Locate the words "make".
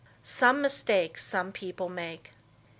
1.87-2.33